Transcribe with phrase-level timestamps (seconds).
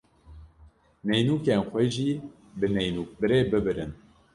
[1.07, 2.09] Neynûkên xwe jî
[2.59, 3.91] bi neynûkbirê bibirin.